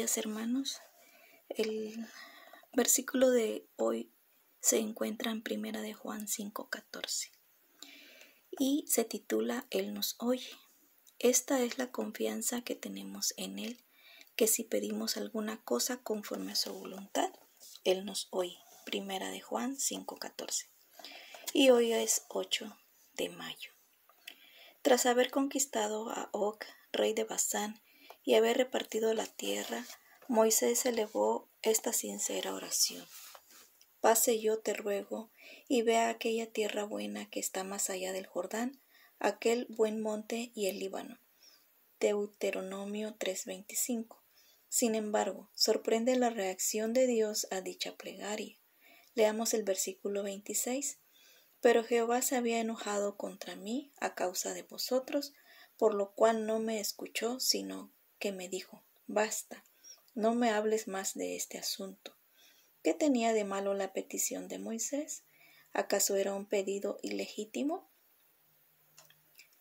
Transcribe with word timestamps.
hermanos. 0.00 0.80
El 1.50 2.06
versículo 2.72 3.30
de 3.30 3.68
hoy 3.76 4.10
se 4.60 4.78
encuentra 4.78 5.30
en 5.30 5.42
Primera 5.42 5.82
de 5.82 5.92
Juan 5.92 6.26
5:14 6.26 7.30
y 8.58 8.86
se 8.88 9.04
titula 9.04 9.66
Él 9.68 9.92
nos 9.92 10.16
oye. 10.18 10.48
Esta 11.18 11.60
es 11.60 11.76
la 11.76 11.92
confianza 11.92 12.62
que 12.62 12.74
tenemos 12.74 13.34
en 13.36 13.58
Él, 13.58 13.84
que 14.36 14.46
si 14.46 14.64
pedimos 14.64 15.18
alguna 15.18 15.62
cosa 15.64 15.98
conforme 15.98 16.52
a 16.52 16.56
su 16.56 16.72
voluntad, 16.72 17.30
Él 17.84 18.06
nos 18.06 18.28
oye. 18.30 18.58
Primera 18.86 19.28
de 19.28 19.42
Juan 19.42 19.76
5:14. 19.76 20.70
Y 21.52 21.68
hoy 21.68 21.92
es 21.92 22.24
8 22.28 22.74
de 23.14 23.28
mayo. 23.28 23.72
Tras 24.80 25.04
haber 25.04 25.30
conquistado 25.30 26.08
a 26.08 26.30
Og, 26.32 26.58
rey 26.90 27.12
de 27.12 27.24
Basán, 27.24 27.82
y 28.24 28.34
haber 28.34 28.56
repartido 28.56 29.14
la 29.14 29.26
tierra, 29.26 29.86
Moisés 30.28 30.86
elevó 30.86 31.48
esta 31.62 31.92
sincera 31.92 32.54
oración. 32.54 33.04
Pase 34.00 34.40
yo, 34.40 34.58
te 34.60 34.74
ruego, 34.74 35.30
y 35.68 35.82
vea 35.82 36.08
aquella 36.08 36.50
tierra 36.50 36.84
buena 36.84 37.28
que 37.28 37.40
está 37.40 37.64
más 37.64 37.90
allá 37.90 38.12
del 38.12 38.26
Jordán, 38.26 38.80
aquel 39.18 39.66
buen 39.68 40.00
monte 40.00 40.52
y 40.54 40.66
el 40.68 40.78
Líbano. 40.78 41.18
Deuteronomio 42.00 43.16
3:25. 43.18 44.22
Sin 44.68 44.94
embargo, 44.94 45.50
sorprende 45.54 46.16
la 46.16 46.30
reacción 46.30 46.92
de 46.92 47.06
Dios 47.06 47.46
a 47.50 47.60
dicha 47.60 47.96
plegaria. 47.96 48.56
Leamos 49.14 49.52
el 49.52 49.64
versículo 49.64 50.22
26. 50.22 50.98
Pero 51.60 51.84
Jehová 51.84 52.22
se 52.22 52.36
había 52.36 52.60
enojado 52.60 53.18
contra 53.18 53.54
mí 53.54 53.92
a 54.00 54.14
causa 54.14 54.54
de 54.54 54.62
vosotros, 54.62 55.34
por 55.76 55.92
lo 55.92 56.14
cual 56.14 56.46
no 56.46 56.58
me 56.58 56.80
escuchó, 56.80 57.38
sino 57.38 57.92
que 58.20 58.30
me 58.30 58.48
dijo, 58.48 58.84
basta, 59.08 59.64
no 60.14 60.36
me 60.36 60.50
hables 60.50 60.86
más 60.86 61.14
de 61.14 61.34
este 61.34 61.58
asunto. 61.58 62.14
¿Qué 62.84 62.94
tenía 62.94 63.32
de 63.32 63.44
malo 63.44 63.74
la 63.74 63.92
petición 63.92 64.46
de 64.46 64.60
Moisés? 64.60 65.24
¿Acaso 65.72 66.14
era 66.14 66.34
un 66.34 66.46
pedido 66.46 66.98
ilegítimo? 67.02 67.88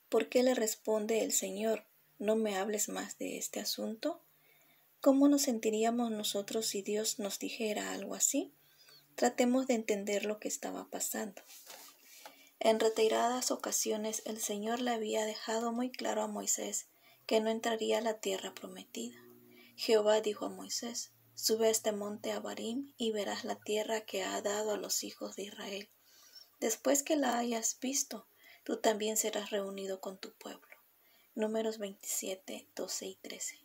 ¿Por 0.10 0.30
qué 0.30 0.44
le 0.44 0.54
responde 0.54 1.24
el 1.24 1.32
Señor, 1.32 1.86
no 2.20 2.36
me 2.36 2.58
hables 2.58 2.90
más 2.90 3.18
de 3.18 3.38
este 3.38 3.60
asunto? 3.60 4.22
¿Cómo 5.02 5.28
nos 5.30 5.44
sentiríamos 5.44 6.12
nosotros 6.12 6.68
si 6.68 6.82
Dios 6.82 7.20
nos 7.20 7.40
dijera 7.40 7.94
algo 7.94 8.16
así? 8.16 8.54
Tratemos 9.16 9.68
de 9.68 9.76
entender 9.76 10.26
lo 10.26 10.40
que 10.40 10.48
estaba 10.48 10.90
pasando. 10.90 11.42
En 12.60 12.80
retiradas 12.80 13.52
ocasiones 13.52 14.22
el 14.26 14.42
Señor 14.42 14.82
le 14.82 14.92
había 14.92 15.26
dejado 15.26 15.72
muy 15.72 15.92
claro 15.92 16.22
a 16.24 16.28
Moisés 16.28 16.88
que 17.30 17.42
no 17.42 17.52
entraría 17.52 18.00
a 18.00 18.02
la 18.02 18.20
tierra 18.20 18.56
prometida. 18.56 19.24
Jehová 19.76 20.20
dijo 20.20 20.46
a 20.46 20.50
Moisés, 20.50 21.12
Sube 21.36 21.68
a 21.68 21.70
este 21.70 21.92
monte 21.92 22.32
Abarim 22.32 22.92
y 22.98 23.12
verás 23.12 23.44
la 23.44 23.60
tierra 23.60 24.02
que 24.02 24.24
ha 24.24 24.42
dado 24.42 24.72
a 24.72 24.78
los 24.78 25.04
hijos 25.04 25.36
de 25.36 25.44
Israel. 25.44 25.92
Después 26.60 27.04
que 27.04 27.16
la 27.18 27.38
hayas 27.38 27.78
visto, 27.80 28.28
tú 28.64 28.82
también 28.82 29.16
serás 29.16 29.52
reunido 29.52 30.02
con 30.02 30.18
tu 30.18 30.34
pueblo. 30.40 30.76
Números 31.36 31.78
27, 31.78 32.68
12 32.76 33.06
y 33.06 33.16
13. 33.18 33.60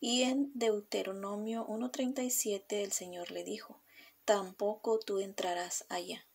Y 0.00 0.22
en 0.22 0.50
Deuteronomio 0.56 1.64
1.37 1.68 2.64
el 2.70 2.90
Señor 2.90 3.30
le 3.30 3.44
dijo, 3.44 3.84
Tampoco 4.24 4.98
tú 4.98 5.20
entrarás 5.20 5.86
allá. 5.90 6.26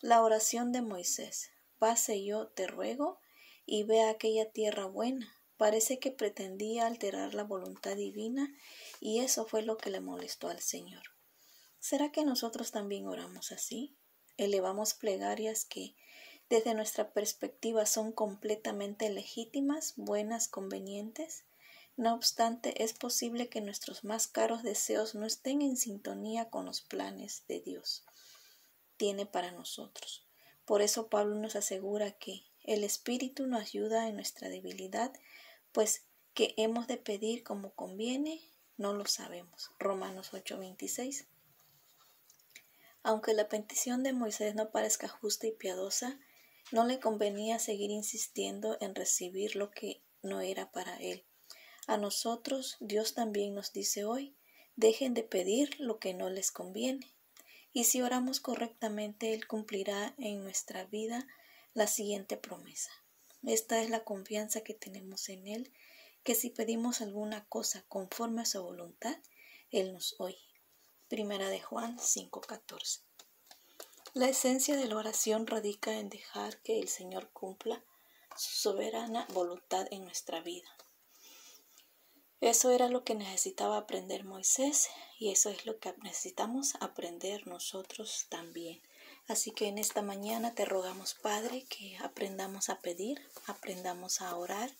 La 0.00 0.20
oración 0.22 0.72
de 0.72 0.82
Moisés, 0.82 1.50
pase 1.78 2.24
yo, 2.24 2.48
te 2.48 2.66
ruego, 2.66 3.20
y 3.64 3.84
ve 3.84 4.02
aquella 4.02 4.50
tierra 4.50 4.86
buena, 4.86 5.35
Parece 5.56 5.98
que 5.98 6.10
pretendía 6.10 6.86
alterar 6.86 7.34
la 7.34 7.44
voluntad 7.44 7.96
divina 7.96 8.54
y 9.00 9.20
eso 9.20 9.46
fue 9.46 9.62
lo 9.62 9.78
que 9.78 9.90
le 9.90 10.00
molestó 10.00 10.48
al 10.48 10.60
Señor. 10.60 11.02
¿Será 11.78 12.12
que 12.12 12.24
nosotros 12.24 12.72
también 12.72 13.06
oramos 13.06 13.52
así? 13.52 13.96
Elevamos 14.36 14.92
plegarias 14.92 15.64
que, 15.64 15.96
desde 16.50 16.74
nuestra 16.74 17.12
perspectiva, 17.12 17.86
son 17.86 18.12
completamente 18.12 19.08
legítimas, 19.08 19.94
buenas, 19.96 20.48
convenientes. 20.48 21.44
No 21.96 22.14
obstante, 22.14 22.82
es 22.84 22.92
posible 22.92 23.48
que 23.48 23.62
nuestros 23.62 24.04
más 24.04 24.26
caros 24.26 24.62
deseos 24.62 25.14
no 25.14 25.24
estén 25.24 25.62
en 25.62 25.78
sintonía 25.78 26.50
con 26.50 26.66
los 26.66 26.82
planes 26.82 27.44
de 27.48 27.60
Dios. 27.60 28.04
Tiene 28.98 29.24
para 29.24 29.52
nosotros. 29.52 30.26
Por 30.66 30.82
eso 30.82 31.08
Pablo 31.08 31.36
nos 31.36 31.56
asegura 31.56 32.12
que 32.12 32.42
el 32.64 32.84
Espíritu 32.84 33.46
nos 33.46 33.62
ayuda 33.62 34.08
en 34.08 34.16
nuestra 34.16 34.48
debilidad 34.48 35.12
pues 35.76 36.06
que 36.32 36.54
hemos 36.56 36.86
de 36.86 36.96
pedir 36.96 37.44
como 37.44 37.74
conviene, 37.74 38.40
no 38.78 38.94
lo 38.94 39.04
sabemos. 39.04 39.72
Romanos 39.78 40.32
8:26. 40.32 41.26
Aunque 43.02 43.34
la 43.34 43.50
petición 43.50 44.02
de 44.02 44.14
Moisés 44.14 44.54
no 44.54 44.70
parezca 44.70 45.06
justa 45.06 45.46
y 45.46 45.52
piadosa, 45.52 46.18
no 46.72 46.86
le 46.86 46.98
convenía 46.98 47.58
seguir 47.58 47.90
insistiendo 47.90 48.78
en 48.80 48.94
recibir 48.94 49.54
lo 49.54 49.70
que 49.70 50.02
no 50.22 50.40
era 50.40 50.72
para 50.72 50.96
él. 50.96 51.26
A 51.86 51.98
nosotros 51.98 52.78
Dios 52.80 53.12
también 53.12 53.54
nos 53.54 53.74
dice 53.74 54.06
hoy, 54.06 54.34
dejen 54.76 55.12
de 55.12 55.24
pedir 55.24 55.78
lo 55.78 55.98
que 55.98 56.14
no 56.14 56.30
les 56.30 56.52
conviene. 56.52 57.14
Y 57.74 57.84
si 57.84 58.00
oramos 58.00 58.40
correctamente, 58.40 59.34
Él 59.34 59.46
cumplirá 59.46 60.14
en 60.16 60.42
nuestra 60.42 60.86
vida 60.86 61.26
la 61.74 61.86
siguiente 61.86 62.38
promesa. 62.38 62.90
Esta 63.46 63.80
es 63.80 63.90
la 63.90 64.02
confianza 64.02 64.62
que 64.62 64.74
tenemos 64.74 65.28
en 65.28 65.46
Él, 65.46 65.72
que 66.24 66.34
si 66.34 66.50
pedimos 66.50 67.00
alguna 67.00 67.46
cosa 67.46 67.84
conforme 67.88 68.42
a 68.42 68.44
su 68.44 68.60
voluntad, 68.60 69.16
Él 69.70 69.92
nos 69.92 70.16
oye. 70.18 70.42
Primera 71.06 71.48
de 71.48 71.60
Juan 71.60 71.96
5:14. 72.00 73.02
La 74.14 74.28
esencia 74.28 74.74
de 74.76 74.88
la 74.88 74.96
oración 74.96 75.46
radica 75.46 75.96
en 75.96 76.08
dejar 76.08 76.60
que 76.62 76.80
el 76.80 76.88
Señor 76.88 77.30
cumpla 77.30 77.84
su 78.36 78.50
soberana 78.56 79.28
voluntad 79.32 79.86
en 79.92 80.04
nuestra 80.04 80.40
vida. 80.40 80.68
Eso 82.40 82.72
era 82.72 82.88
lo 82.88 83.04
que 83.04 83.14
necesitaba 83.14 83.76
aprender 83.76 84.24
Moisés 84.24 84.88
y 85.20 85.30
eso 85.30 85.50
es 85.50 85.66
lo 85.66 85.78
que 85.78 85.94
necesitamos 86.02 86.74
aprender 86.80 87.46
nosotros 87.46 88.26
también. 88.28 88.82
Así 89.28 89.50
que 89.50 89.66
en 89.66 89.78
esta 89.78 90.02
mañana 90.02 90.54
te 90.54 90.64
rogamos, 90.64 91.14
Padre, 91.14 91.64
que 91.68 91.96
aprendamos 92.56 92.68
a 92.70 92.80
pedir, 92.80 93.20
aprendamos 93.46 94.20
a 94.22 94.34
orar 94.34 94.70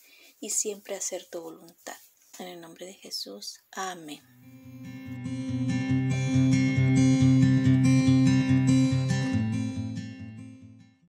y 0.41 0.51
siempre 0.51 0.95
a 0.95 0.99
hacer 0.99 1.27
tu 1.27 1.43
voluntad. 1.43 1.97
En 2.39 2.47
el 2.49 2.61
nombre 2.61 2.87
de 2.87 2.95
Jesús. 2.95 3.61
Amén. 3.73 4.66